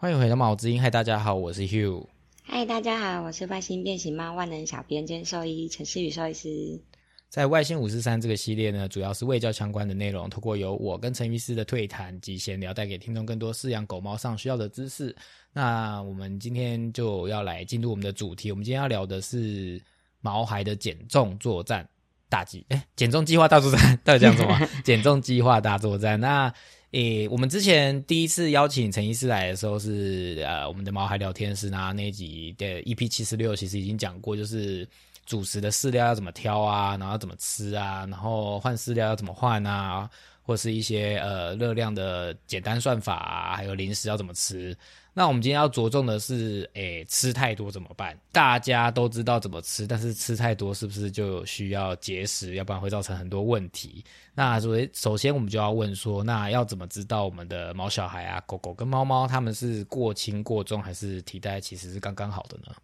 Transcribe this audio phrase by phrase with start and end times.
[0.00, 2.06] 欢迎回到毛之音，嗨，大家好，我是 Hugh。
[2.44, 6.80] 嗨，大家好，我是外星变形猫万能小编兼兽医陈思宇兽医师。
[7.28, 15.12] 在外星五四三这个系列呢，主要是卫教相关的内容，透过由我跟陈医师的对谈及闲聊，带给听众更多饲养狗猫上需要的知识。
[15.52, 19.82] 那我们今天就要来进入我们的主题，我们今天要聊的是
[20.20, 21.84] 毛孩的减重作战
[22.28, 24.60] 大计，哎，减重计划大作战，到底这样说吗？
[24.84, 26.54] 减重计划大作战，那。
[26.92, 34.88] 诶，我们之前第一次邀请陈医师来的时候是呃，我们的毛孩聊天室那一集的 EP 七十六，其实已经讲过，就是
[35.26, 40.08] 主食的饲料要怎么挑啊，然后怎么吃啊，然后换饲料要怎么换啊，
[40.42, 44.74] 或是一些呃热量的简单算法啊，还有零食要怎么吃。
[45.14, 48.16] 那我们今天要着重的是，诶，吃太多怎么办？
[48.30, 52.54] 大家都知道怎么吃，但是吃太多是不是就需要节食？
[52.54, 54.04] 要不然会造成很多问题。
[54.32, 62.74] 那所以首先我们就要问说，那要怎么知道我们的毛小孩啊，狗狗跟猫猫它们是过轻过重，还是体态其实是刚刚好的呢？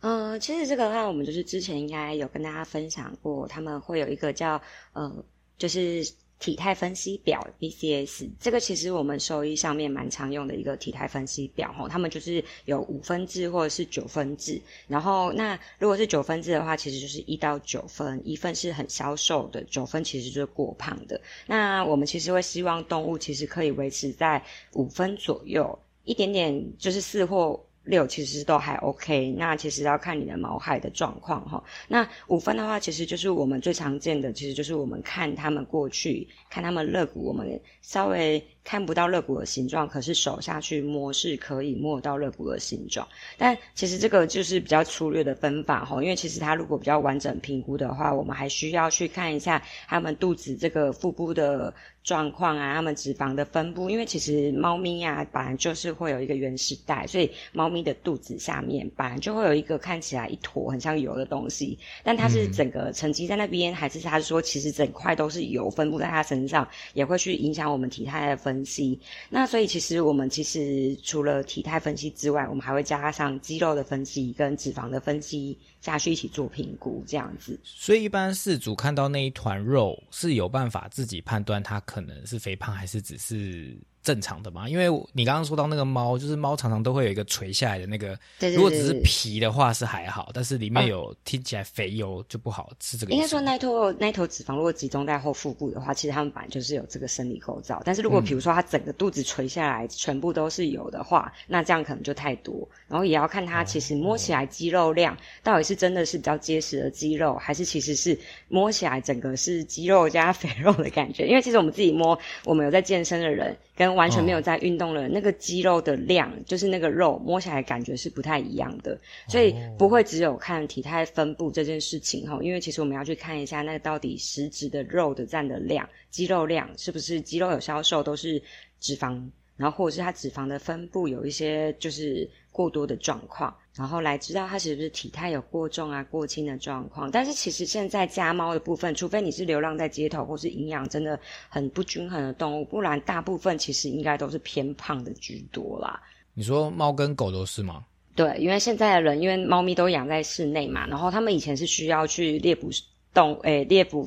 [0.00, 4.60] 嗯，其实这个的话，我们就是之前应该有跟大家分享过，他们会有一个叫
[4.92, 5.10] 呃，
[5.56, 6.06] 就是。
[6.42, 21.20] 体态分析表 BCS 这个其实我们兽医上面蛮常用的一个体态分析表吼，他们就是有五分制或者是九分制，然后那如果是九分制的话，其实就是一到九分，一分是很消瘦的，九分其实就是过胖的。
[21.46, 27.64] 那我们其实会希望动物其实可以维持在五分左右，一点点就是四或。
[27.84, 31.62] 六其实都还 OK，那其实要看你的毛海的状况哈。
[31.88, 38.44] 那五分的话，其实就是我们最常见的，其实就是我们看他们过去，看他们肋骨，我们稍微。
[38.64, 43.06] 看不到肋骨的形状，可是手下去摸是可以摸到肋骨的形状。
[43.36, 53.90] 但其实这个就是比较粗略的分法哈，因为其实它如果比较完整评估的话，我们还需要去看一下它们肚子这个腹部的状况啊，它们脂肪的分布。
[53.90, 68.51] 因为其实猫咪呀，本来就是会有一个原始袋，所以猫咪的肚子下面本来就会有一个看起来一坨很像油的东西，但它是整个沉积在那边，还是它说其实整块都是油分布在它身上，也会去影响我们体态的分。
[68.52, 77.58] 分析，那所以其实我们其实除了体态分析之外，我们还会加上肌肉的分析跟脂肪的分析下去一起做评估，这样子。
[77.64, 83.74] 所以一般事主看到那一团肉是有办法自己判断他可能是肥胖还是只是。
[84.02, 88.08] 正常的嘛，因为你刚刚说到那个猫，就是猫常常都会有一个垂下来的那个，
[88.38, 92.96] 对对对如果只是皮的话是还好，但是里面有听起来肥油就不好吃。
[92.96, 97.80] 这个应该说那头那头脂肪如果集中在后腹部的话，其实它们本来就是有这个生理构造。
[97.84, 102.68] 但是如果比如说它整个肚子垂下来，全部都是油的话，那这样可能就太多。
[102.88, 108.18] 然后也要看它其实摸起来肌肉量到底是真的是比较结实的肌肉，还是其实是
[108.48, 111.28] 摸起来整个是肌肉加肥肉的感觉。
[111.28, 113.56] 因为其实我们自己摸，我们有在健身的人。
[113.74, 128.42] 跟完全没有在运动的那个肌肉的量，就是那个肉摸起来感觉是不太一样的，所以不会只有看体态分布这件事情哈，因为其实我们要去看一下那到底实质的肉的占的量，肌肉量是不是肌肉有消瘦都是
[128.78, 129.22] 脂肪，
[129.62, 133.56] 然后或者是它脂肪的分布有一些就是过多的状况。
[133.76, 137.10] 然后来知道它是不是体态有过重啊、过轻的状况。
[137.10, 141.18] 但是其实现在家猫的部分，除非你是流浪在街头或是营养真的
[141.48, 145.98] 很不均衡的动物，不然大部分其实应该都是偏胖的居多啦。
[146.34, 147.84] 你说猫跟狗都是吗？
[148.14, 152.68] 对，因为现在的人因为猫咪都养在室内嘛，然后他们以前是需要去猎捕
[153.14, 154.06] 动诶猎捕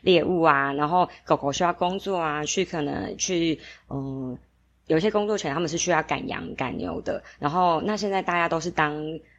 [0.00, 3.60] 猎物啊，然后狗狗需要工作啊，去可能去
[3.90, 4.36] 嗯。
[4.86, 8.94] 有些工作犬他们是需要赶羊赶牛的，然后那现在大家都是当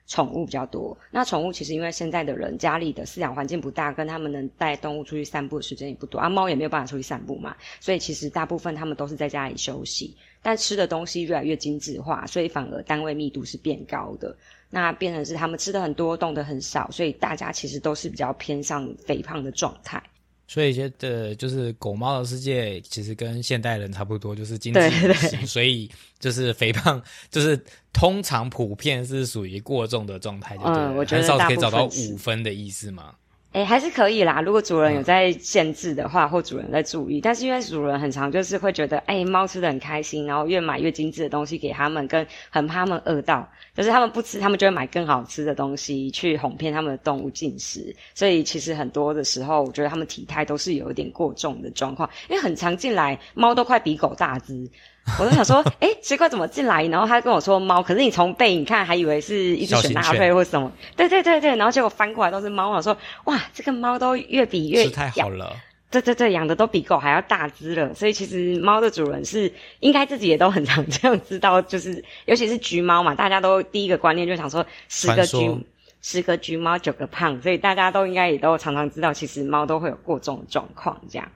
[0.08, 0.98] 宠物比较多。
[1.12, 10.16] 那宠物其实因为现在的人家里的饲养环境不大，跟他们能带动物出去散步的时间也不多啊，猫也没有办法出去散步嘛，所以其实大部分他们都是在家里休息。
[10.42, 14.36] 但吃的东西越来越精致化，所以反而单位密度是变高的。
[14.70, 20.02] 那变成是他们吃的很多，动的很少，所以大家其实都是比较偏向肥胖的状态。
[20.48, 25.90] 所以觉得就是狗猫的世界其实跟现代人差不多，就是精致型，所以
[26.20, 27.02] 就是肥胖，
[27.32, 27.60] 就是
[27.92, 33.16] 通常普遍是属于过重的状态，嗯，我觉得很少可以找到五分的意思嘛。
[33.56, 34.42] 哎，还是可以啦。
[34.42, 47.96] 如果主人有在限制的话，或主人在注意，但是因为主人很常就是会觉得，哎，猫吃的很开心，然后越买越精致的东西给他们，跟很怕他们饿到，就是他们不吃，他们就会买更好吃的东西去哄骗他们的动物进食。
[48.14, 54.70] 所以其实很多的时候，我觉得他们体态都是有一点过重的状况，因为很常进来，猫都快比狗大只。
[55.20, 56.84] 我就想说，哎，奇怪，怎么进来？
[56.88, 60.72] 然后他跟我说猫，可是你从背影看，还以为是一只雪纳瑞或什么。
[60.96, 62.70] 对对对对，然后结果翻过来都是猫。
[62.72, 65.56] 我说，哇，这个猫都越比越 太好了。
[65.92, 69.50] 对对对养的都比狗还要大只了，所以其实猫的主人是
[69.80, 75.66] 应该自己也都很常这样知道，就是尤其是橘猫嘛，大家都第一个观念就想说十个橘
[76.02, 81.28] 十个橘猫九个胖，所以大家都应该也都常常知道，其实猫都会有过重的状况这样。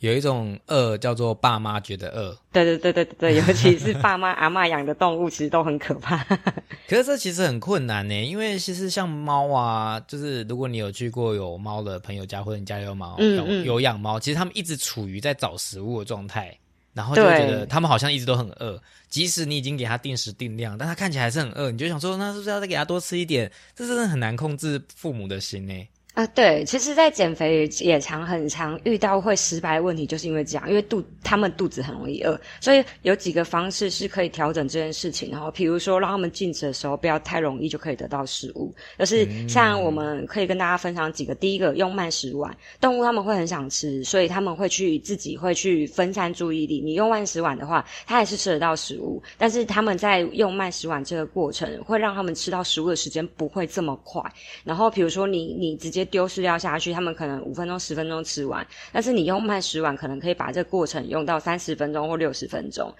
[0.00, 6.16] 有一种饿叫做爸妈觉得饿，对对对对对， 尤其是爸妈阿妈养的动物，其实都很可怕。
[6.88, 16.58] 可是这其实很困难呢，因为其实像猫啊，就是如果你有去过有猫的朋友家，或者你家有猫，有有养猫，其实他们一直处于在找食物的状态，
[16.94, 18.80] 然后就觉得他们好像一直都很饿，
[19.10, 23.52] 即使你已经给他定时定量，但他看起来还是很饿，你就想说，那是不是要再给他多吃一点？
[23.76, 25.74] 这真的很难控制父母的心呢。
[26.14, 35.30] 啊，对，其实，在减肥也常很常遇到会失败的问题，就是因为这样，因为肚他们肚子很容易饿，所以有几个方式是可以调整这件事情。
[35.30, 41.32] 然后，比如说让他们进食的时候不要太容易就可以得到食物，就是像我们可以跟大家分享几个。
[41.32, 46.80] 第一个，用慢食碗，动物他们会很想吃，所以他们会去自己会去分散注意力。
[46.80, 54.20] 你用慢食碗的话，它还是吃得到食物，但是他们在用慢食碗这个过程，会让他们吃到食物的时间不会这么快。
[54.64, 56.00] 然后，比如说你你直接。
[56.10, 62.92] 丢饲料下去，他们可能五分钟、十分钟吃完，但是你用慢食碗，可能可以把这个过程用到三十分钟或六十分钟。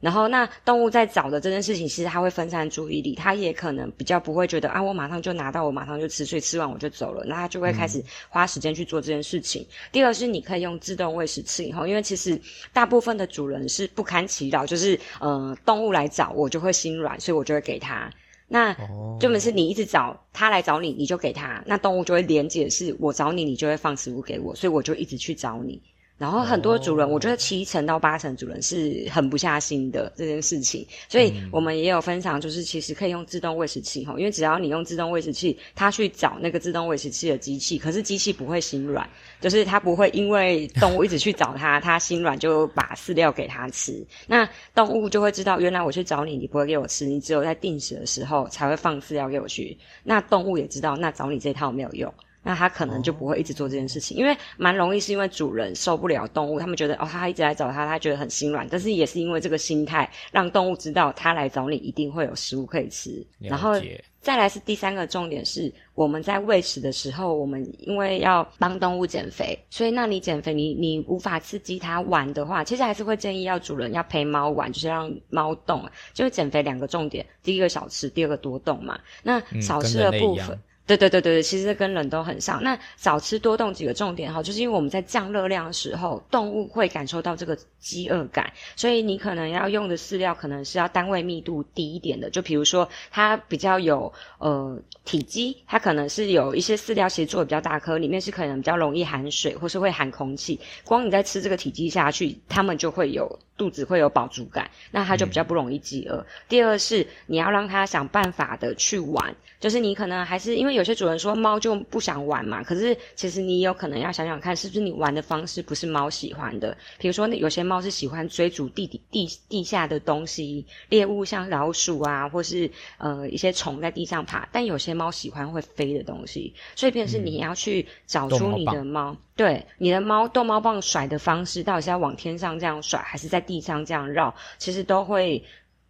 [0.00, 9.66] 然后，那动物在找的这件事情，其实它会分散注意力，它也可能比较不会觉得啊，我马上就拿到，我马上就吃，所以吃完我就走了，那它就会开始花时间去做这件事情。
[9.90, 12.40] 第二是你可以用自动喂食器，以后因为其实
[12.72, 18.08] 大部分的主人是不堪其扰，就是呃动物来找我就会心软，所以我就会给它。
[18.48, 18.74] 那
[19.20, 21.62] 根本是你一直找他来找你，你就给他。
[21.66, 25.80] 那动物就会连接，是我找你，你就会放食物给我，所以我就一直去找你。
[26.18, 39.08] 然后很多主人，我觉得七成到八成主人是狠不下心的这件事情，所以我们也有分享，就是其实可以用自动喂食器哈，因为只要你用自动喂食器，它去找那个自动喂食器的机器，可是机器不会心软，
[39.40, 44.04] 就是它不会因为动物一直去找它，它心软就把饲料给它吃。
[44.26, 49.78] 那动物就会知道，原来我去找你，你不会给我吃，你只有在定时的时候才会放饲料给我去。
[50.02, 52.12] 那动物也知道，那找你这套没有用。
[52.42, 58.66] 那他可能就不会一直做这件事情，因为蛮容易是因为主人受不了动物，他们觉得哦，他一直来找他，他觉得很心软。
[58.70, 63.26] 但是也是因为这个心态，让动物知道他来找你一定会有食物可以吃。
[63.38, 63.74] 然后
[64.20, 75.84] 再来是第三个重点是，我们在喂食的时候，我们因为要帮动物减肥，所以那你减肥，你你无法刺激它玩的话，其实还是会建议要主人要陪猫玩，就是让猫动。
[76.14, 78.98] 就是减肥两个重点，第一个少吃，第二个多动嘛。
[79.22, 80.58] 那少吃的部分。
[80.88, 82.62] 对对对对对其实跟人都很像。
[82.62, 92.30] 那少吃多动几个重点哈，就是因为我们在降热量的时候，动物会感受到这个饥饿感，所以你可能要用的饲料可能是要单位密度低一点的。
[92.30, 100.58] 就比如说它比较有呃体积，它可能是有一些饲料其实做的比较大颗，里面是可能比较容易含水或是会含空气。
[100.86, 106.24] 光你在吃这个体积下去，它们就会有肚子会有饱足感，那它就比较不容易饥饿。
[106.48, 110.77] 第二是你要让它想办法的去玩，就是你可能还是因为。
[110.78, 116.76] 有些主人说猫就不想玩嘛，可是其实你有可能要想想看，是不是你玩的方式不是猫喜欢的？
[116.98, 135.42] 比如说，有些猫是喜欢追逐地底地地下的东西，猎物像老鼠啊，或是呃一些虫在地上爬，但有些猫喜欢会飞的东西，所以便是你要去找出你的猫，对你的猫逗猫棒甩的方式，到底是要往天上这样甩，还是在地上这样绕，其实都会。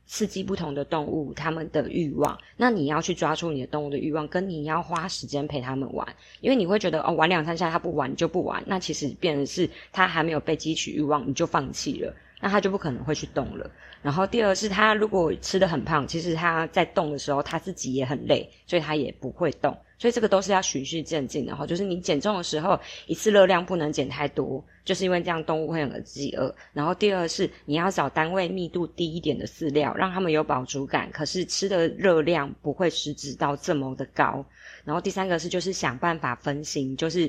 [0.09, 2.37] 刺激不同的动物，它们的欲望。
[2.57, 6.09] 那你要去抓住你的动物的欲望，跟你要花时间陪它们玩，
[6.41, 13.71] 因为你会觉得哦，玩两三下它不玩就不玩，那其实变成是它还没有被激起欲望，你就放弃了，那他就不可能会去动了。
[14.03, 19.77] 然后第二是他如果吃的很胖，其实他在动的时候他自己也很累，所以他也不会动。
[20.01, 26.55] 所以这个都是要循序渐进的哈，就是你减重的时候，一次热量不能减太多，就是因为这样动物会很饥饿。
[26.73, 34.47] 然后第二是你要找单位密度低一点的饲料，让他们有饱足感，可是吃的热量不会实质到这么的高。
[34.85, 37.29] 然后第三个是就是想办法分心，就是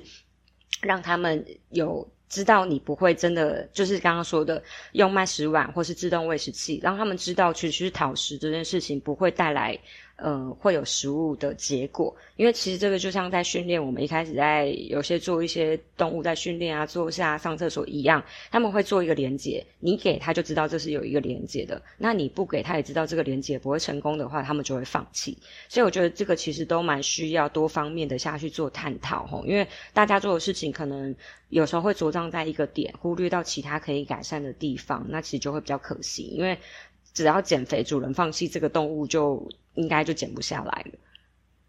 [0.80, 4.62] 让他们有知道你不会真的就是刚刚说的
[4.94, 9.78] 用慢食碗或是自动喂食器，让他们知道去去讨食这件事情不会带来。
[10.24, 25.38] 嗯，会有食物的结果，因为其实这个就像在训练，我们一开始在有些做一些动物在训练啊，坐下上厕所一样，他们会做一个连接，你给他就知道这是有一个连接的，那你不给他也知道这个连接不会成功的话，他们就会放弃。
[25.68, 31.16] 所以我觉得这个其实都蛮需要多方面的下去做探讨吼，因为大家做的事情可能
[31.50, 36.58] 有时候会着重在一个点，忽略到其他可以改善的地方，那其实就会比较可惜，因为
[37.20, 39.48] 只要减肥，主人放弃这个动物就。
[39.76, 41.00] 应该就减不下来了。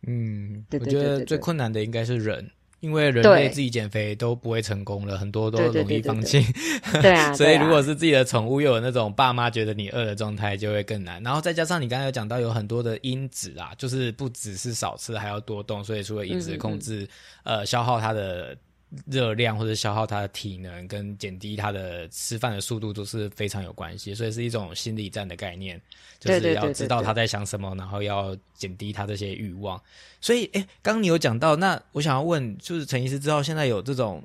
[0.08, 6.44] 嗯，我觉得最困难的应该是人，因为人类自己减肥都不会成功了，很多都容易放弃。
[7.00, 11.22] 对啊， 所以如果是自己的宠物，又有那种爸妈觉得你饿的状态，就会更难。
[11.22, 15.84] 然后再加上你刚才有讲到有很多的因子啊，就是不只是少吃，还要多动。
[15.84, 17.06] 所以除了饮食控制，
[17.44, 18.56] 呃，消耗它的。
[19.06, 25.80] 热量或者消耗他的体能，跟减低他的吃饭的速度都是非常有关系，所以是一种心理战的概念，
[26.18, 29.80] 就是要知道他在想什么，然后要减低他这些欲望。
[30.20, 34.22] 所以，哎，刚刚你有讲到，那我想要问，就是陈医师知道现在有这种，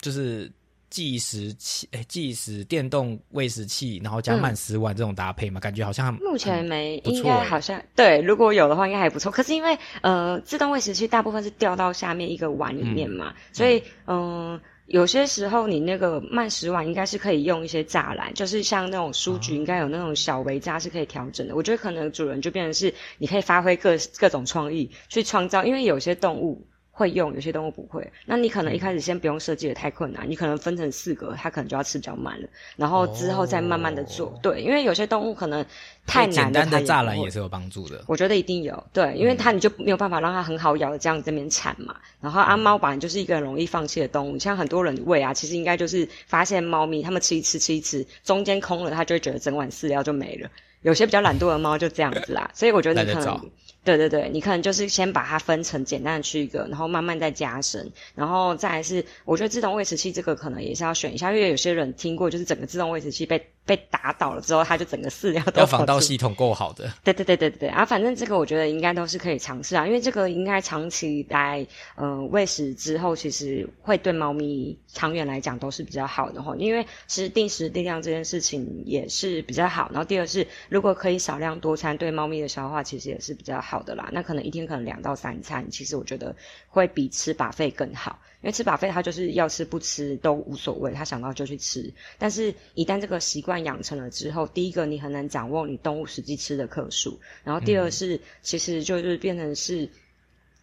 [0.00, 0.50] 就是。
[0.90, 9.30] 计时器，哎，计时电动喂食器，然后加慢食碗这种搭配嘛，感觉好像目前没，应该好像对，如果有的话应该还不错。
[9.30, 21.54] 可是因为呃，自动喂食器大部分是掉到下面一个碗里面嘛，所以嗯，有些时候你那个慢食碗应该是可以用一些栅栏，就是像那种书局应该有那种小围栅是可以调整的。
[21.54, 26.66] 我觉得可能主人就变成是你可以发挥各各种创意去创造，因为有些动物。
[26.98, 34.36] 会用有些动物不会，那你可能一开始先不用设计的太困难，你可能分成四格，它可能就要吃比较慢了，然后之后再慢慢的做。
[34.42, 35.64] 对，因为有些动物可能
[36.08, 38.02] 太难简单的栅栏也是有帮助的。
[38.08, 41.94] 我觉得一定有，对，因为它你就没有办法让它很好咬的这样这边铲嘛。
[42.20, 50.50] 然后阿猫本来就是一个容易放弃的动物，像很多人喂啊，其实应该就是发现猫咪它们吃一吃吃一吃，中间空了，它就会觉得整碗饲料就没了。
[50.82, 53.40] 有些比较懒惰的猫就这样子啦，所以我觉得你可能。
[53.84, 63.50] 对对对，你可能就是先把它分成简单的区隔，然后慢慢再加深，然后再来是，我觉得自动喂食器这个可能也是要选一下，因为有些人听过就是整个自动喂食器被。
[63.68, 66.90] 被打倒了之后，它就整个饲料都要防盗系统够好的。
[67.04, 76.56] 对对对对对啊，反正这个我觉得应该都是可以尝试啊，因为这个应该长期来嗯喂食之后，其实会对猫咪长远来讲都是比较好的哈。
[76.56, 79.90] 因为其实定时定量这件事情也是比较好。
[79.92, 84.08] 然后第二是，如果可以少量多餐，对猫咪的消化其实也是比较好的啦。
[84.12, 86.34] 那可能一天可能两到三餐，其实我觉得
[86.68, 88.18] 会比吃把费更好。
[88.40, 91.92] 因为吃把费，他就是要吃不吃都无所谓，他想到就去吃。
[92.18, 99.90] 但是，一旦这个习惯养成了之后，第一个你很难掌握你动物实际吃的克数，然后第二是，其实就是变成是，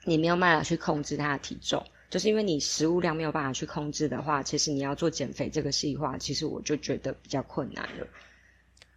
[0.05, 8.07] 你没有办法去控制它的体重，就是因为你食物量没有办法去控制的话，其实你要做减肥这个细化，其实我就觉得比较困难了。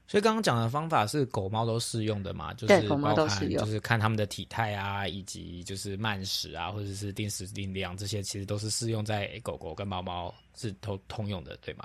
[0.08, 2.54] 所以刚刚讲的方法是狗猫都适用的嘛？
[2.54, 11.84] 就是狗猫都适用，就是看它们的体态啊，以及就是慢食啊，或者是定时定量这些，其实都是适用在狗狗跟猫猫是通通用的，对吗？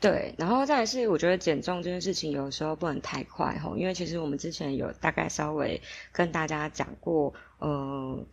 [0.00, 8.26] 对，然后再是我觉得减重这件事情有时候不能太快吼，因为其实我们之前有大概稍微跟大家讲过，嗯。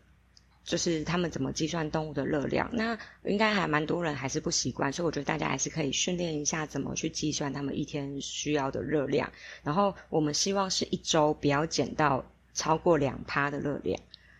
[0.68, 9.32] 就是他们怎么计算动物的热量，那应该还蛮多人还是不习惯，所以我觉得大家还是可以训练一下怎么去计算他们一天需要的热量。
[9.64, 13.98] 然后我们希望是一周不要减到超过两趴的热量，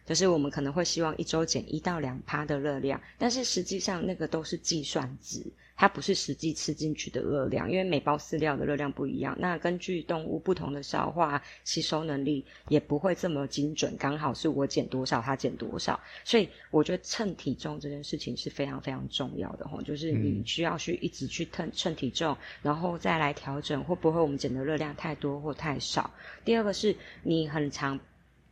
[0.08, 5.46] 就是我们可能会希望一周减一到两趴的热量，但是实际上那个都是计算值。
[5.80, 9.38] 它不是实际吃进去的热量，因为每包饲料的热量不一样。
[9.40, 16.00] 那根据动物不同的消化吸收能力，也不会这么精准，刚好是我减多少，它减多少。
[16.24, 26.10] 所以我觉得称体重这件事情是非常非常重要的吼，就是你需要去一直去称称体重，然后再来调整会不会我们减的热量太多或太少。
[26.44, 28.00] 第二个是你很长，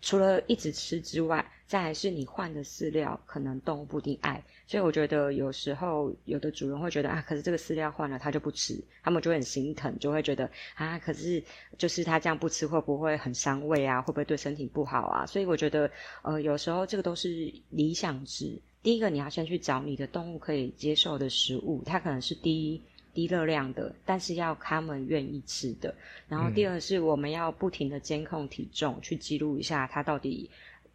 [0.05, 1.43] 除了一直吃之外。
[1.67, 11.43] 再来是你换的饲料，可能动物不一定爱，所以我觉得有时候有的主人会觉得啊，可是这个饲料换了它就不吃，他们就很心疼，就会觉得啊，可是
[11.75, 13.99] 就是它这样不吃会不会很伤胃啊？
[13.99, 15.25] 会不会对身体不好啊？
[15.25, 15.89] 所以我觉得
[16.21, 18.61] 呃，有时候这个都是理想值。
[18.83, 22.79] 第一个你要先去找你的动物可以接受的食物，它可能是低
[23.15, 25.95] 低热量的，但是要他们愿意吃的。
[26.27, 30.47] 然后第二是我们要不停的监控体重，去记录一下它到底。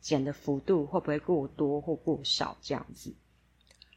[0.02, 2.56] 减的幅度会不会过多或过少？
[2.62, 3.14] 这样子。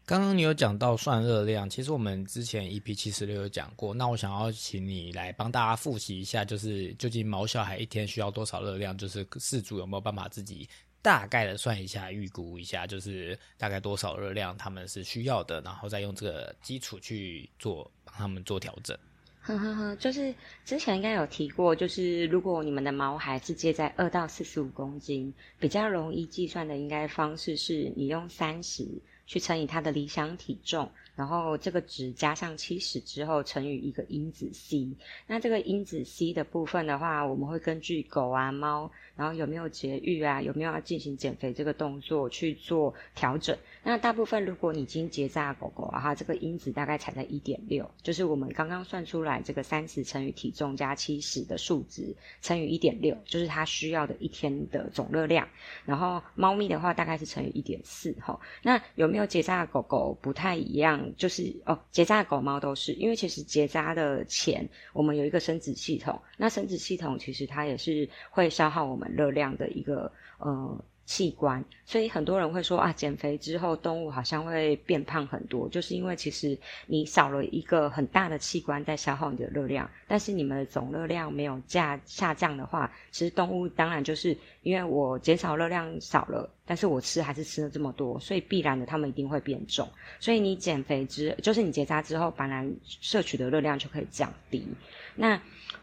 [0.06, 3.94] 刚刚你有讲到算热量，其实我们之前 EP 七十六有讲过。
[3.94, 8.98] 那我想要请你来帮大家复习一下，就是究竟毛小孩一天需要多少热量？
[8.98, 10.68] 就是饲主有没有办法自己
[11.02, 18.98] 大概的算一下、预估一下，就是大概多少热量他们是需要的，然后再用这个基础去做帮他们做调整。
[19.42, 28.88] 呵呵呵，就是之前应该有提过，就是如果你们的毛孩是接在二到四十五公斤，比较容易计算的应该方式是你用三十
[29.26, 30.90] 去乘以它的理想体重。
[31.16, 34.90] 然后这个值加上七十之后乘以一个因子 c，
[35.28, 43.56] 那这个因子 c 的部分的话，我们会根据狗啊猫，然后有没有节育啊，有没有要进行减肥这个动作去做调整。
[43.84, 55.48] 那大部分如果你已经结扎狗狗啊，哈，这个因子大概才在一点六，就是我们刚刚算出来这个三十乘以体重加七十的数值乘以一点六，就是它需要的一天的总热量。
[55.86, 58.40] 然后猫咪的话大概是乘以一点四，哈。
[58.64, 70.84] 那有没有结扎的狗狗不太一样，就是哦，结扎的狗猫都是，因为其实结扎的前，我们有一个生殖系统，那生殖系统其实它也是会消耗我们热量的一个呃。
[71.06, 89.88] 器官，所以很多人会说啊，减肥之后动物好像会变胖很多，就是因为其实你少了一个很大的器官在消耗你的热量，但是你们的总热量没有下下降的话，其实动物当然就是因为我减少热量少了，但是我吃还是吃了这么多，所以必然的它们一定会变重。
[90.20, 94.68] 所以你减肥之，就是你结扎之后，本来摄取的热量就可以降低。
[95.16, 95.40] 那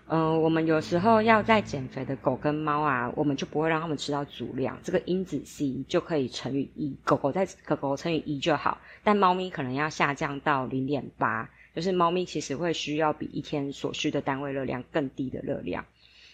[0.07, 15.85] 嗯，我们有时候要在减肥的狗跟猫啊，我们就不会让它们吃到足量，这个因子 C 就可以乘以一，狗狗在狗狗乘以一就好，但猫咪可能要下降到零点八，就是猫咪其实会需要比一天所需的单位热量更低的热量。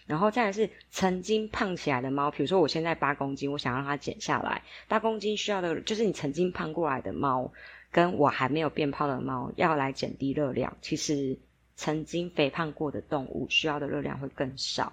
[0.07, 7.51] 然后再来是曾经胖起来的猫，比如说我现在八公斤，我想让它减下来，八公斤需要的就是你曾经胖过来的猫，
[7.91, 11.37] 跟我还没有变胖的猫要来减低热量，其实。
[11.79, 14.91] 曾经肥胖过的动物需要的热量会更少，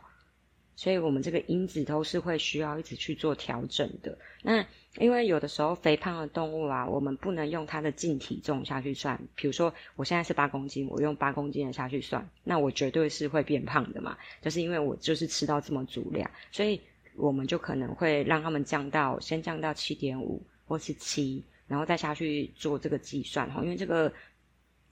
[0.76, 4.16] 所以我们这个因子都是会需要一直去做调整的。
[4.42, 4.64] 那
[4.98, 9.20] 因为有的时候肥胖的动物啊，我们不能用它的净体重下去算。
[9.34, 14.16] 比如说我现在是八公斤，我用八公斤的下去算，那我绝对是会变胖的嘛。
[14.40, 16.80] 就是因为我就是吃到这么足量，所以
[17.16, 24.12] 我们就可能会让他们降到先降到七点五或是七，然后再下去做这个计算哈，因为这个。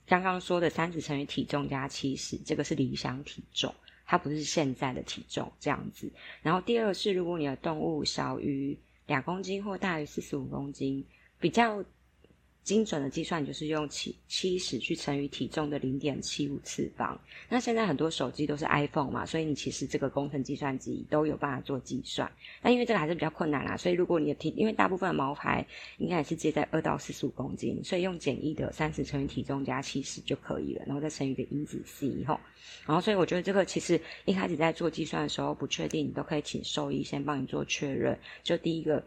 [0.05, 3.73] 刚刚说的三十乘以体重加七十，这个是理想体重，
[4.05, 6.11] 它不是现在的体重这样子。
[6.41, 11.05] 然后第二是，如果你的动物小于两公斤或大于四十五公斤，
[11.39, 11.83] 比较。
[12.63, 17.19] 精准的计算就是用七七十去乘以体重的零点七五次方。
[17.49, 22.31] 那现在很多手机都是 iPhone 嘛，所以你其实这个工程计算机都有办法做计算。
[22.61, 25.65] 那因为这个还是比较困难啦，所以如果你的体，因为大部分的毛孩
[25.97, 32.39] 应该也是接在二到四十五公斤，所以用简易的三十乘以体重加七十就可以了，然后再乘以个因子 c 吼。
[32.85, 38.17] 然后所以我觉得这个其实一开始在做计算的时候不确定，你都可以请兽医先帮你做确认。
[38.41, 39.03] 就第一个。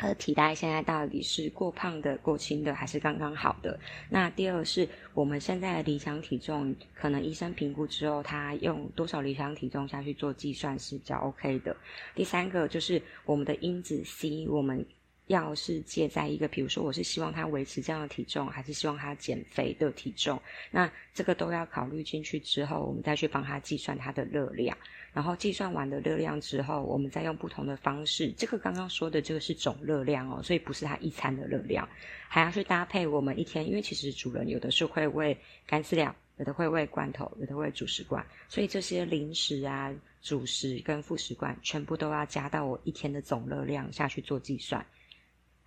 [0.00, 3.78] 他的体态现在到底是过胖的、过轻的，还是刚刚好的？
[4.08, 11.76] 那第二是我们现在的理想体重，可能医生评估之后，他用多少理想体重下去做计算是比较 OK 的。
[12.14, 14.86] 第三个就是我们的因子 C，我们
[15.30, 24.76] 要是借在一个，比如说我是希望他维持这样的体重，还是希望他减肥的体重，那这个都要考虑进去之后，我们再去帮他计算他的热量。
[25.12, 28.32] 然后计算完的热量之后，我们再用不同的方式。
[28.36, 31.88] 这个刚刚说的这个是总热量哦，所以不是它一餐的热量，
[32.26, 33.64] 还要去搭配我们一天。
[33.68, 44.84] 因为其实主人有的是会喂干饲料，有的会喂罐头，有的喂主食罐，所以这些零食啊、主食跟副食罐全部都要加到我一天的总热量下去做计算。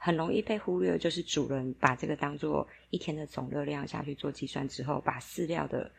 [0.06, 5.90] 很容易被忽略，就是主人把这个当做一天的总热量下去做计算之后，把饲料的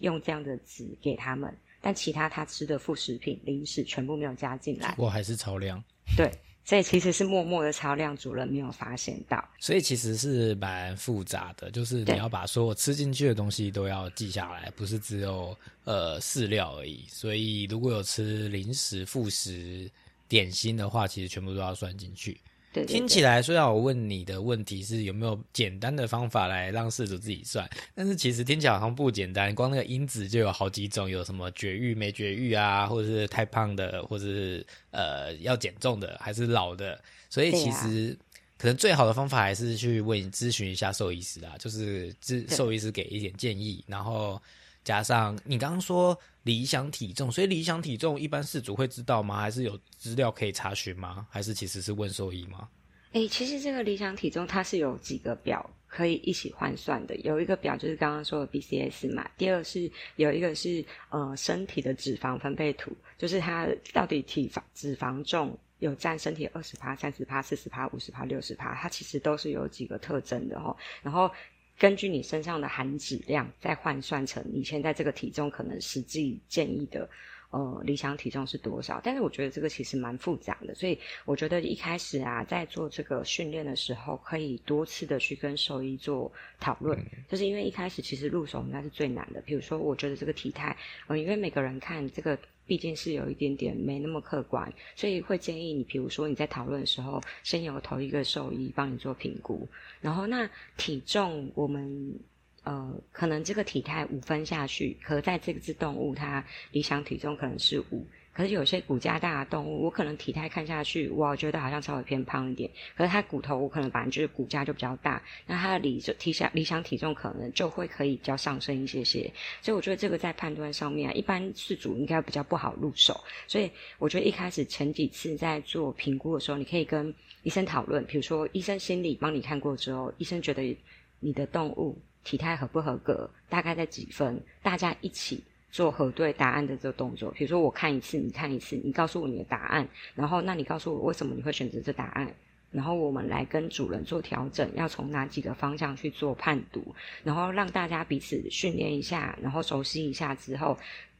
[0.00, 1.56] 用这样的值给他们。
[1.80, 5.82] 但其他他吃的副食品、零食全部没有加进来，我还是超量。
[6.18, 6.30] 对，
[6.66, 9.42] 所以其实是默默的超量，主人没有发现到。
[9.58, 17.06] 所以其实是蛮复杂的，就是你要把所有吃进去的东西都要记下来，不是只有呃饲料而已。
[17.08, 19.90] 所以如果有吃零食、副食、
[20.28, 22.38] 点心的话，其实全部都要算进去。
[22.84, 29.54] 听起来虽然我问你的问题是有没有简单的方法来让饲主自己算，但是其实听起来好像不简单。
[29.54, 37.00] 光那个因子就有好几种，有什么绝育没绝育啊，或者是太胖的，或者是呃要减重的，还是老的。
[37.30, 38.16] 所以其实
[38.58, 44.40] 可能最好的方法还是去问咨询一下兽医师啊，就是咨兽医师给一点建议，然后
[44.86, 49.40] 加上你刚刚说理想体重，所以理想体重一般饲主会知道吗？
[49.40, 51.26] 还是有资料可以查询吗？
[51.28, 52.68] 还是其实是问兽医吗？
[53.10, 57.16] 哎，其实这个理想体重它是有几个表可以一起换算的。
[57.16, 70.76] 有一个表就是刚刚说的 BCS 嘛，第二是有一个是呃身体的脂肪分配图，就是它到底体脂肪重有占身体二十趴、三十趴、四十趴、五十趴、六十趴，它其实都是有几个特征的哈。
[71.02, 71.28] 然后
[71.78, 77.08] 根据你身上的含脂量，再换算成你现在这个体重可能实际建议的。
[77.56, 79.00] 呃，理想体重是多少？
[79.02, 89.40] 但是我觉得这个其实蛮复杂的，所以我觉得一开始啊，在做这个训练的时候，可以多次的去跟兽医做讨论，就是因为一开始其实入手应该是最难的。
[89.40, 99.66] 比如说，我觉得这个体态，呃，因为每个人看这个毕竟是有一点点没那么客观，所以会建议你，比如说你在讨论的时候，先由头一个兽医帮你做评估，
[100.02, 102.18] 然后那体重我们。
[102.66, 119.32] 呃，可能这个体态五分下去，可在这只动物它理想体重可能是五，可是有些骨架大的动物，我可能体态看下去，我觉得好像稍微偏胖一点，可是它骨头我可能本来就是骨架就比较大，那它的理体想理想体重可能就会可以比较上升一些些。
[119.62, 123.20] 所以我觉得这个在判断上面，一般饲主应该比较不好入手。
[123.46, 130.76] 所以我觉得一开始前几次在做评估的时候，你可以跟医生讨论，比如说医生心里帮你看过之后，医生觉得
[131.20, 135.42] 你的动物体态合不合格，大概在几分，大家一起。
[135.72, 142.34] 做核对答案的这个动作，比如说我看一次，你看一次，你告诉我你的答案，然后那你告诉我为什么你会选择这答案，
[142.70, 150.78] 然后我们来跟主人做调整，要从哪几个方向去做判读，然后让大家彼此训练一下，然后熟悉一下之后，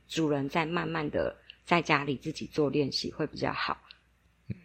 [0.08, 3.76] 主人再慢慢的在家里自己做练习会比较好。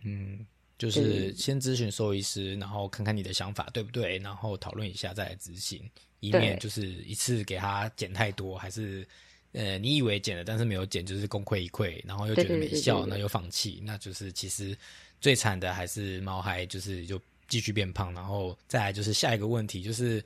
[0.05, 0.45] 嗯，
[0.77, 5.83] 就是先咨询兽医师，然后看看你的想法对不对，然后讨论一下再来执行，
[6.21, 9.05] 以免就是一次给他减太多，还是。
[9.53, 14.73] 呃，你以为减了，但是没有减，就是功亏一篑，然后又觉得没效，那又放弃，那就是其实
[15.19, 20.23] 最惨的还是猫孩，就是就继续变胖，然后再来就是下一个问题，就是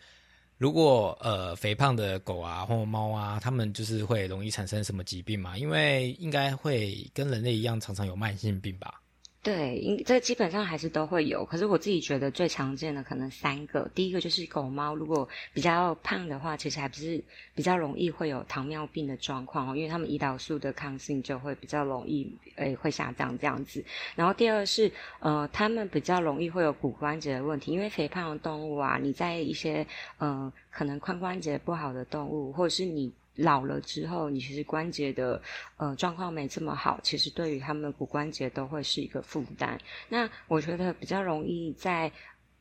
[0.60, 5.58] 如果呃肥胖的狗啊或猫啊，它们就是会容易产生什么疾病嘛？
[5.58, 9.02] 因为应该会跟人类一样，常常有慢性病吧。
[9.46, 11.46] 对，应这基本上还是都会有。
[11.46, 13.88] 可是我自己觉得最常见的可能三个。
[13.94, 23.86] 第一个就是狗猫，如果比较胖的话，其实还不是比较容易会有糖尿病的状况哦，因为它们胰岛素的抗性就会比较容易诶会下降这样子。
[24.16, 29.86] 然后第二是呃，它们比较容易会有骨关节的问题，因为肥胖的动物啊，你在一些
[30.18, 33.14] 呃可能髋关节不好的动物，或者是你。
[33.36, 35.41] 老了之后，你其实关节的
[35.78, 39.80] 呃状况没这么好，其实对于他们的骨关节都会是一个负担。
[40.10, 42.12] 那我觉得比较容易在。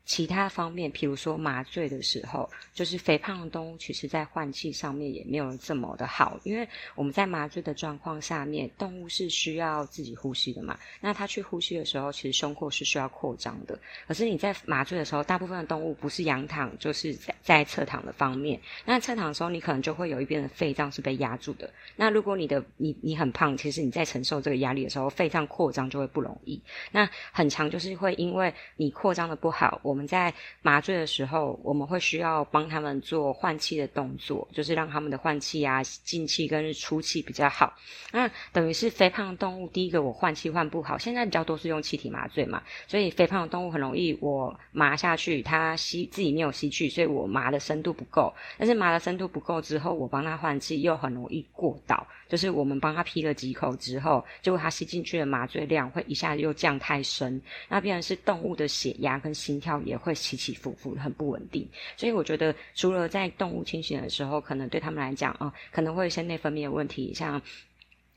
[0.05, 10.79] 其他方面，譬如说麻醉的时候，就是肥胖的动物，其实在换气上面也没有这么的好，因为我们在麻醉的状况下面，动物是需要自己呼吸的嘛。
[11.01, 13.79] 那它去呼吸的时候，其实胸廓是需要扩张的。
[14.07, 18.61] 可是你在麻醉的时候，大部分的动物不是仰躺，就是在在侧躺的方面。
[18.85, 21.71] 那侧躺的时候，你可能就会有一边的肺脏是被压住的。
[21.97, 26.61] 那如果你的你你很胖，其实你在承受这个压力的时候，肺脏扩张就会不容易。
[26.93, 29.94] 那很强就是会因为你扩张的不好，我。
[29.95, 37.73] 我们在麻醉的时候，我们会需要帮他们做换气的动作，就是让他们的换气啊、进气跟出气比较好。
[38.11, 48.35] 那等于是肥胖的动物，第一个我换气换不好，现在比较多是用气体麻醉嘛，所以肥胖的动物很容易我麻下去，它吸自己没有吸去，所以我麻的深度不够。
[48.59, 52.05] 但是麻的深度不够之后，我帮他换气又很容易过倒。
[52.35, 61.65] 就是我们帮他劈了几口之后，结果他吸进去的麻醉量会一下子又降太深，那必然是动物的血压跟心跳也会起起伏伏，很不稳定。
[61.97, 67.41] 所以我觉得，除了在动物清醒的时候，可能对他们来讲啊，可能会有一些内分泌的问题，像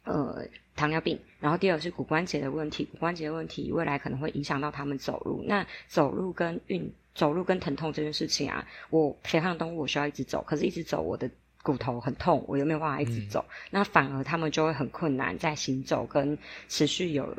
[0.03, 0.43] 呃
[0.75, 1.19] 糖尿病。
[1.39, 5.43] 然后第二是骨关节的问题，骨关节的问题未来可能会影响到他们走路。
[5.45, 11.29] 那走路跟运走路跟疼痛这件事情啊，我肥胖动物我需要一直走，可是一直走我的。
[11.63, 17.35] 骨头很痛，我又没有办法一直走，那反而他们就会很困难在行走跟持续有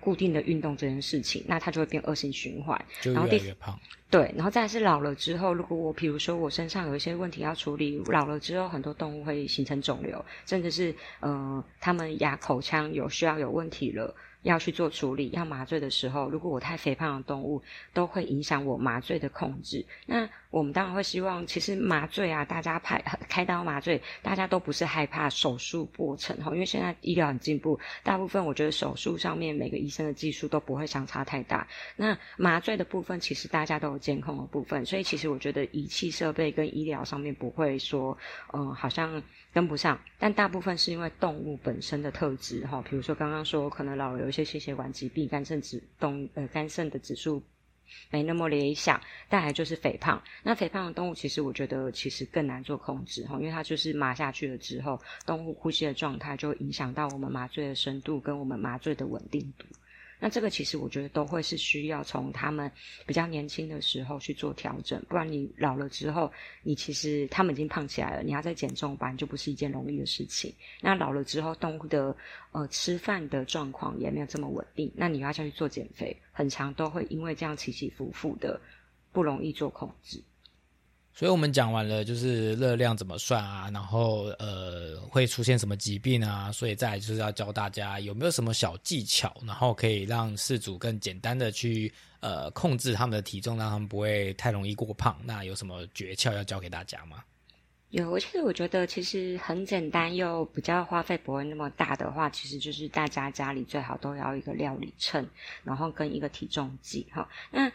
[0.00, 3.78] 固定的运动这件事情，那它就会变恶性循环，然后越来越胖。
[4.08, 14.14] 对，然后再是老了之后，如果我比如说我身上有一些问题要处理，老了之后很多动物会形成肿瘤，甚至是呃，他们牙口腔有需要有问题了。
[14.42, 17.60] 要去做处理，要麻醉的时候，如果我太肥胖的动物，
[17.92, 19.84] 都会影响我麻醉的控制。
[20.06, 31.66] 那我们当然会希望，其实麻醉啊，大家拍开刀麻醉，大家都不是害怕手术过程哈，因为现在医疗很进步，大部分我觉得手术上面每个医生的技术都不会相差太大。
[31.96, 38.16] 那麻醉的部分，其实大家都有监控的部分，所以其实我觉得仪器设备跟医疗上面不会说，
[38.52, 39.22] 嗯，好像。
[39.52, 47.42] 跟不上，但大部分是因为动物本身的特质哈，比如说刚刚说可能老有一些心血管疾病，肝肾指动呃肝肾的指数
[48.10, 50.22] 没那么理想，再来就是肥胖。
[50.42, 59.64] 那肥胖的动物其实我觉得其实更难做控制哈，因为它就是麻下去了之后，动物呼吸的状态就影响到我们麻醉的深度跟我们麻醉的稳定度。
[60.18, 62.70] 那这个其实我觉得都会是需要从他们
[63.06, 70.54] 比较年轻的时候去做调整，不然你老了之后，你其实他们已经胖起来了，你要再减重，反正就不是一件容易的事情。
[70.80, 72.16] 那老了之后，动物的
[72.52, 78.60] 呃吃饭的状况也没有这么稳定，那你要下去做减肥，很长都会因为这样起起伏伏的，
[79.12, 80.22] 不容易做控制。
[81.18, 95.18] 所以我们讲完了，就是热量怎么算啊，然后呃会出现什么疾病啊，所以再就是要教大家有没有什么小技巧，然后可以让饲主更简单的去呃控制他们的体重，让他们不会太容易过胖。
[95.24, 97.24] 那有什么诀窍要教给大家吗？
[97.90, 105.26] 有，其实我觉得其实很简单又比较花费不会那么大的话，其实就是大家家里最好都要一个料理秤，
[105.64, 107.26] 然后跟一个体重计哈。
[107.50, 107.72] 那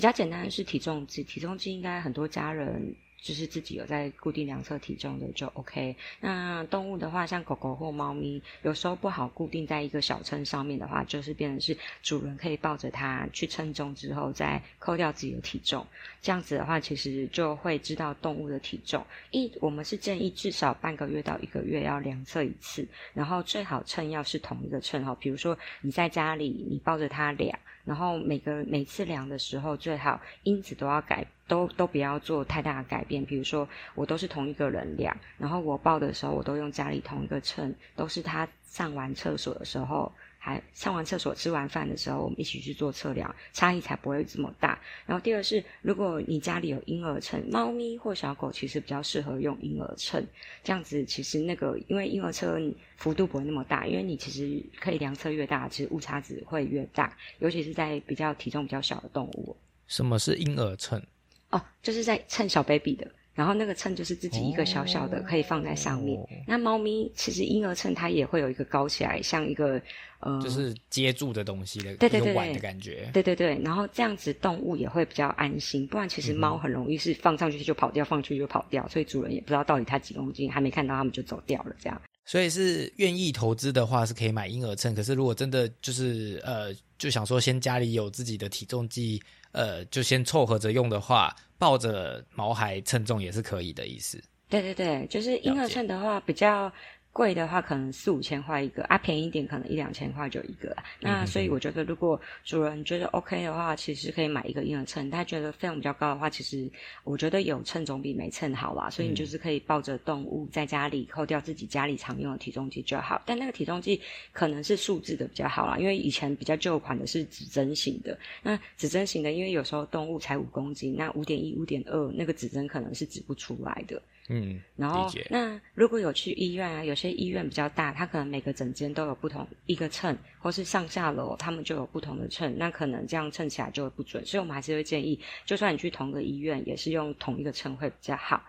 [0.00, 2.94] 比较简单的是体重计，体重计应该很多家人。
[3.22, 5.94] 就是自己有在固定量测体重的就 OK。
[6.20, 15.86] 那动物的话，像狗狗或猫咪，有时候不好固定在一个小秤上面的话，就是变成是主人可以抱着它去称重之后，再扣掉自己的体重。
[16.22, 19.04] 这样子的话，其实就会知道动物的体重。
[19.32, 25.14] 一，我们是建议至少半个月到一个月要量测一次，然后最好称要是同一个称哈。
[25.20, 27.58] 比如说你在家里，你抱着它量。
[27.90, 33.26] 然后每个每次量的时候，最好因子都要改，都都不要做太大的改变。
[33.26, 40.12] 比如说，我都是同一个人量，然后我报的时候，我都用家里同一个秤，都是他上完厕所的时候。
[40.42, 44.80] 还上完厕所、吃完饭的时候，我们一起去做测量，差异才不会这么大。
[45.04, 50.26] 然后第二是，如果你家里有婴儿秤，猫咪或小狗其实比较适合用婴儿秤，
[50.64, 59.54] 这样子其实那个因为婴儿秤幅度不会那么大，因为你其实可以量测越大，其实误差值会越大，尤其是在比较体重比较小的动物。
[59.86, 61.02] 什么是婴儿秤？
[61.50, 63.06] 哦，就是在称小 baby 的。
[63.34, 66.20] 然后那个秤就是自己一个小小的，可以放在上面。
[66.46, 69.80] 那猫咪其实婴儿秤它也会有一个高起来，像一个
[70.18, 73.08] 呃，就是接住的东西的，对对对碗的感觉。
[73.12, 75.86] 对对对，然后这样子动物也会比较安心。
[75.86, 81.74] 不然其实猫很容易是放上去就跑掉，放出去就跑掉，所以主人也不知道到底它几公斤，还没看到它们就走掉了。
[81.80, 82.02] 这样。
[82.26, 89.22] 所以是愿意投资的话是可以买婴儿秤，可是如果真的就是呃，就想说先家里有自己的体重计。
[89.52, 94.22] 呃，就先凑合着用的话，抱着毛孩称重也是可以的意思。
[94.48, 96.72] 对对对，就是婴儿秤的话比较。
[97.12, 100.76] 贵的话可能四五千块一个啊，便宜一点可能一两千块就一个。
[101.00, 105.10] 那所以我觉得，如果主人觉得 OK 的话，其实可以买一个婴儿秤。
[105.10, 106.70] 他觉得费用比较高的话，其实
[107.02, 108.88] 我觉得有秤总比没秤好啦。
[108.88, 113.20] 所以你就是可以抱着动物在家里扣掉自己家里常用的体重计就好。
[113.26, 114.00] 但那个体重计
[114.32, 118.16] 可能是数字的比较好啦，因为以前比较旧款的是指针型的。
[118.42, 124.00] 那指针型的，因为有时候动物才五公斤，那五点一、五点二那个指针可能是指不出来的。
[124.32, 138.40] 嗯，然后那如果有去医院啊，有些医院比较大，它可能每个诊间都有不同一个秤，或是上下楼他们就有不同的秤，那可能这样称起来就会不准，所以我们还是会建议，就算你去同个医院，也是用同一个秤会比较好。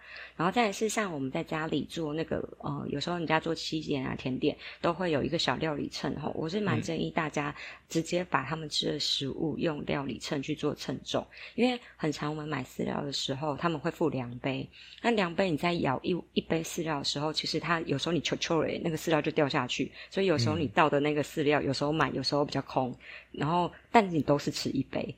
[0.41, 7.55] 然后再是像我们在家里做那个呃，有时候人家做西点啊、甜点，都会有一个小料理秤哈，我是蛮建议大家
[7.87, 11.23] 直接把他们吃的食物用料理秤去做称重，
[11.53, 14.67] 因为很常我们买饲料的时候，他们会付量杯，
[15.03, 22.97] 那量杯你在舀一一杯饲料的时候，其实它有时候你球球诶，那个饲料就掉下去，所以有时候你倒的那个饲料有时候满，有时候比较空，
[23.31, 25.15] 然后但你都是吃一杯，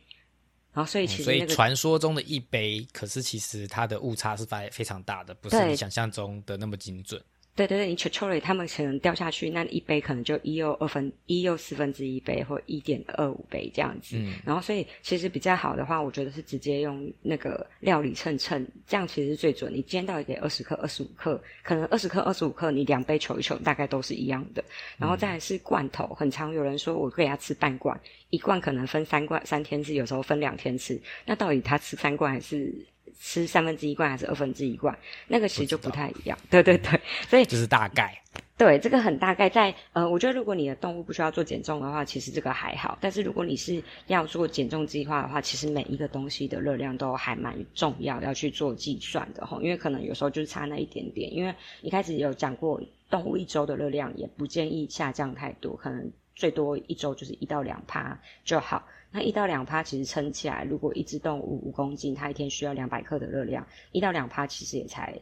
[0.73, 7.21] 然后所以其实所以传说中的一杯，可是其实它的误差是非非常大的，不是你想象中的那么精准。
[7.55, 14.17] 对对对，你 c h o 他们可能掉下去，那一杯可能就一又二分一又四分之一杯，或一点二五杯这样子。
[14.17, 19.71] 嗯，然后所以其实比较好的话，我觉得是直接用那个料理秤称，这样其实是最准。
[19.71, 24.63] 你今天到底给二十克、二十五克，可能二十克、二十五克，你两杯求一求，大概都是一样的。
[24.97, 27.99] 然后再来是罐头，很常有人说我给他吃半罐，
[28.31, 30.99] 一罐可能分三罐三天吃，有时候分两天吃。
[31.23, 32.73] 那到底他吃三罐还是？
[33.19, 34.97] 吃三分之一罐还是二分之一罐，
[35.28, 36.38] 那个其实就不太一样。
[36.49, 38.19] 对对对，所以就是大概。
[38.56, 42.97] 对，这个很大概在呃，我觉得如果你的动物不需要做减重的话，其实这个还好。
[43.02, 49.60] 但是如果你是要做减重计划的话，其实每一个东西的热量都还蛮重要，要去做计算的吼。
[49.62, 51.34] 因为可能有时候就是差那一点点。
[51.34, 58.88] 因为一开始有讲过，动物一周的热量也不建议下降太多，可能最多一周就是一到两趴就好。
[59.12, 65.15] 那一到两趴其实撑起来，如果一只动物五公斤，它一天需要两百克的热量，一到两趴其实也才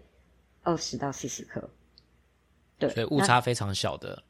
[0.63, 1.69] 二十到四十克，
[2.79, 4.23] 对，所以误差非常小的。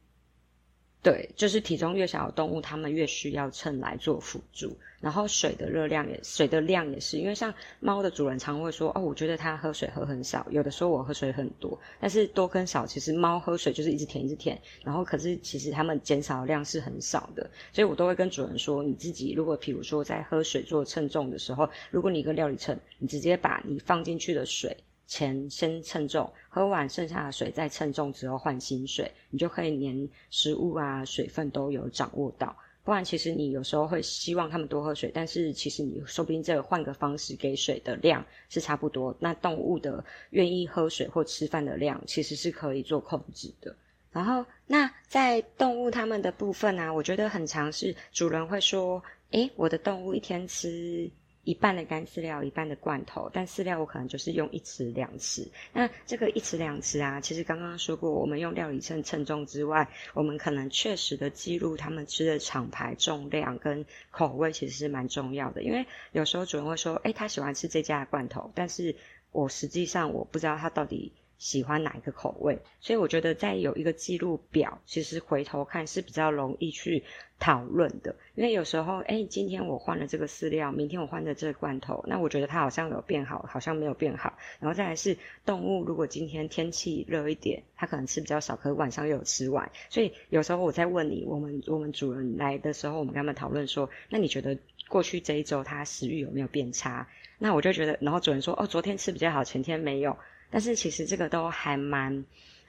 [1.04, 4.72] 对，就是体重越小的动物，它们越需要秤来做辅助。
[5.00, 24.78] 然后水的热量也，水的量也是，因为像猫的主人常会说，哦，我觉得它喝水喝很少，有的时候我喝水很多，但是多跟少，其实猫喝水就是一直舔一直舔，然后可是其实它们减少的量是很少的，所以我都会跟主人说，你自己如果譬如说在喝水做称重的时候，如果你一个料理秤，你直接把你放进去的水。
[25.12, 32.56] 前先称重，喝完剩下的水再称重之后换新水，你就可以连食物啊水分都有掌握到。
[32.86, 39.14] 不然其实你有时候会希望他们多喝水，但是其实你说不定这个换个方式给水的量是差不多。
[39.20, 43.76] 那动物的愿意喝水或吃饭的量其实是可以做控制的。
[44.14, 51.12] 然后那在动物它们的部分呢，我觉得很常是主人会说：“诶，我的动物一天吃。”
[51.44, 55.48] 一半的干饲料，一半的罐头，但饲料我可能就是用一匙两匙。
[55.74, 65.64] 那这个一匙两匙啊，其实刚刚说过，我们用料理秤称重之外，我们可能确实的记录他们吃的厂牌重量跟口味，其实是蛮重要的。
[65.64, 68.96] 因为有时候主人会说，哎，他喜欢吃这家的罐头，但是
[69.32, 71.12] 我实际上我不知道他到底。
[71.42, 77.04] 喜欢哪一个口味，所以我觉得在有一个记录表，其实回头看是比较容易去
[77.40, 78.16] 讨论的。
[78.36, 84.38] 因为有时候，哎，今天我换了这个饲料，明天我换了这个罐头，那我觉得它好像有变好，好像没有变好。
[84.60, 89.72] 然后再来是动物，如果今天天气热一点，它可能吃比较少，可晚上又有吃完。
[89.90, 94.56] 所以有时候我在问你，我们我们主人来的时候，我们跟他们讨论说，那你觉得
[94.90, 97.08] 过去这一周它食欲有没有变差？
[97.40, 100.16] 那我就觉得，然后主人说，哦，昨天吃比较好，前天没有。
[100.52, 102.24] 但是其实这个都还蛮，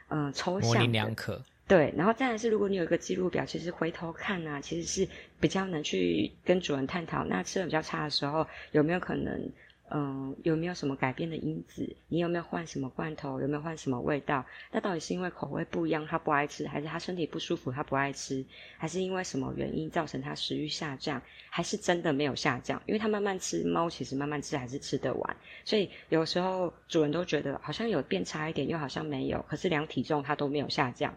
[0.09, 1.43] 嗯，抽象，模棱两可。
[1.69, 5.09] 对，然后再来是，如果你有一个记录表，其实回头看呢，其实是
[5.41, 9.51] 比较能去跟主人探讨，那吃的比较差的时候，有没有可能？
[9.95, 11.97] 嗯，有没有什么改变的因子？
[12.09, 13.41] 你有没有换什么罐头？
[13.43, 14.45] 有没有换什么味道？
[14.71, 18.43] 那到底是因为口味不一样，他不爱吃，还是他身体不舒服，他不爱吃？
[18.79, 21.21] 还是因为什么原因造成他食欲下降？
[21.51, 22.81] 还是真的没有下降？
[22.87, 25.37] 因为他慢慢吃，猫其实慢慢吃还是吃得完。
[25.65, 29.45] 所以有时候主人都觉得好像有变差一点，又好像没有。
[29.47, 31.15] 可是量体重它都没有下降。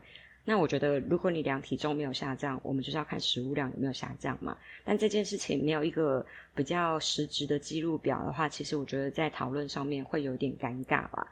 [0.48, 4.56] 那我觉得，如果你量体重没有下降，我们就是要看食物量有没有下降嘛。
[4.84, 11.28] 但这件事情没有一个比较实质的记录表的话，其实我觉得在讨论上面会有点尴尬吧。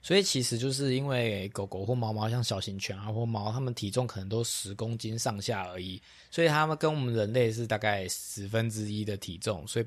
[0.00, 9.86] 所以其实就是因为狗狗或猫猫，像小型犬啊或猫，它们体重可能都十公斤上下而已，所以它们跟我们人类是大概十分之一的体重，所以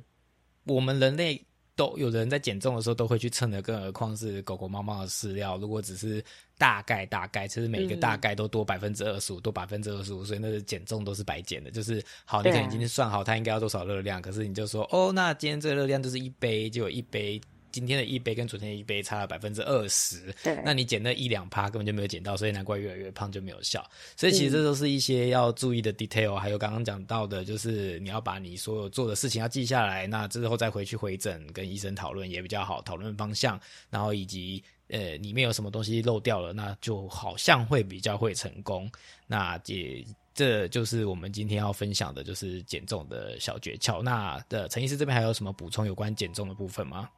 [0.65, 1.43] 我们人类。
[1.77, 5.55] 都有人在减重的时候都会去称的，更何况是狗狗、猫猫的饲料。
[5.57, 6.21] 如果只是
[6.57, 11.71] 大概大概，其实每一个大概都多百分之二十五，多百分之二十五，所以那个减重都是白减的。
[11.71, 17.39] 就是好，你可能今天算好它应该要多少热量，可是你就说哦，那今天这个热量就是一杯，就有一杯。
[17.79, 23.87] 今天的一杯跟昨天的一杯差了百分之二十，对，那你减那一两趴根本就没有减到，所以难怪越来越胖就没有效。
[24.15, 33.59] 所以其实这都是一些要注意的 detail，还有刚刚讲到的，就是你要把你所有做的事情要记下来，那之后再回去回诊跟医生讨论也比较好，讨论方向，
[33.91, 38.89] 然后以及呃里面有什么东西漏掉了，那就好像会比较会成功。
[39.27, 44.03] 那也这就是我们今天要分享的，就是减重的小诀窍。
[44.03, 47.09] 那的陈医师这边还有什么补充有关减重的部分吗？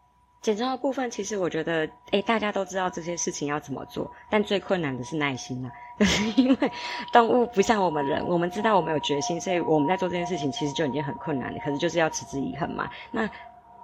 [0.41, 6.71] 减重的部分，其实我觉得，哎，大家都知道这些事情要怎么做，但最困难的是耐心啊，就 是因为
[7.11, 12.89] 动物不像我们人，我们知道我们有决心，所以我们在做这件事情其实就已经很困难了，可是就是要持之以恒嘛。
[13.11, 13.29] 那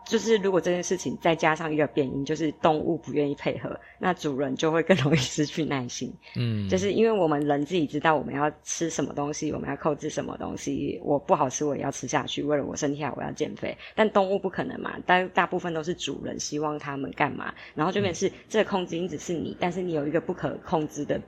[0.05, 6.13] 就是如果这件事情再加上一个变因，就是动物不愿意配合，那主人就会更容易失去耐心。
[6.35, 13.75] 嗯， 就是因为我们人自己知道我们要吃什么东西，我们要控制什么东西，我不好吃我也要吃下去，为了我身体好我要减肥。
[13.95, 21.19] 但动物不可能嘛，但大部分都是主人希望他们干嘛，然后这边是这个控制因子是你，但是你有一个不可控制的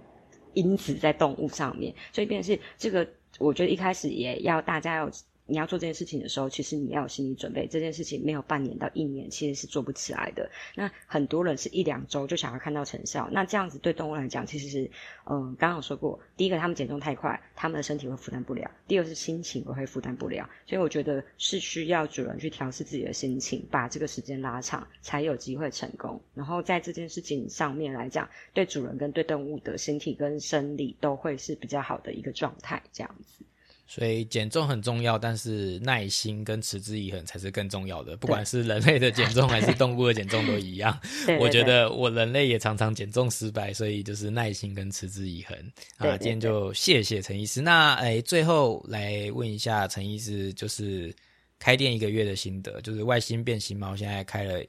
[0.53, 3.07] 因子在动物上面，所以变是这个，
[3.39, 5.09] 我觉得一开始也要大家要。
[5.47, 7.65] 你要做这件事情的时候，其实你要有心理准备。
[7.67, 10.49] 这件事情没有半年到一年，其实是做不起来的。
[10.75, 14.91] 那很多人是一两周就想要看到成效，那这样子对动物来讲，其实是，
[15.25, 20.49] 嗯，刚刚有说过，第一个他们减重太快，他们的身体会负担不了；第二是心情我会负担不了。
[20.65, 26.21] 所以我觉得是需要主人去调试自己的心情，把这个时间拉长，才有机会成功。
[26.33, 33.45] 然后在这件事情上面来讲，对主人跟对动物的身体跟生理都会是比较好的一个状态，这样子。
[33.89, 38.17] 所以减重很重要，但是耐心跟持之以恒才是更重要的。
[38.17, 40.99] 不管是人类的减重 还是动物的减重都一样。
[41.39, 45.57] 我觉得我人类也常常减重失败，所以就是耐心跟持之以恒
[45.95, 46.17] 啊。
[46.17, 47.61] 今天就谢谢陈医师。
[47.61, 51.15] 那哎，最后来问一下陈医师，就是
[51.57, 54.61] 开店一个月的心得，就是外星变形猫现在开了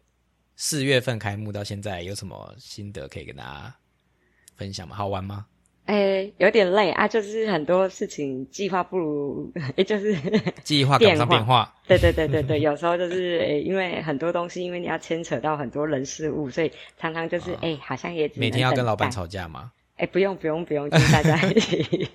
[0.55, 3.75] 四月份开幕到现在，有什么心得可以跟大家
[4.55, 4.95] 分享吗？
[4.95, 5.45] 好玩吗？
[5.89, 10.15] 哎，有点累啊，就是很多事情计划不如， 哎，就是
[10.63, 11.75] 计划赶不上变化。
[11.87, 19.73] 对对对对对， 有时候就是诶，因为很多东西，因为你要牵扯到很多人事物，所以常常就是哎，好像也每天要跟老板吵架吗？
[19.97, 22.07] 哎，不用不用不用，就是大家一起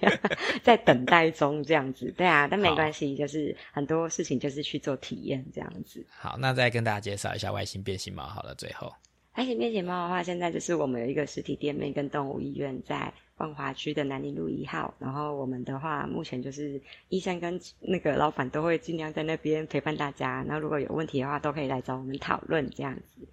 [0.62, 2.14] 在等待中这样子。
[2.16, 6.06] 对啊，但没关系，就是很多事情就是去做体验这样子。
[6.10, 8.94] 好，那再跟大家介绍一下外星变形猫好了，最后。
[9.36, 13.12] 外星变形猫的话，现在就是我们有一个实体店面跟动物医院在。
[13.44, 20.46] 万华区的南宁路一号，然后我们的话，目前就是医生跟那个老板都会尽量在那边陪伴大家。
[20.48, 23.27] 那如果有问题的话，都可以来找我们讨论这样子。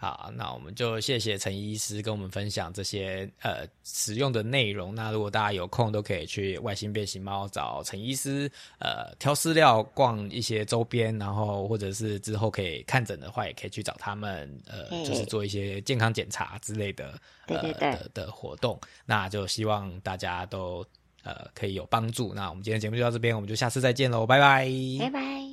[0.00, 4.94] 好，那我们就谢谢陈医师跟我们分享这些呃实用的内容。
[4.94, 18.78] 那如果大家有空，都可以去外星变形猫找陈医师，呃，挑饲料、逛一些周边，然后或者是之后可以看诊的话，也可以去找他们，呃，就是做一些健康检查之类的，对对对的的活动。
[19.04, 20.86] 那就希望大家都
[21.24, 22.32] 呃可以有帮助。
[22.32, 24.70] 那我们今天节目就到这边，我们就下次再见喽，拜拜，
[25.00, 25.47] 拜拜。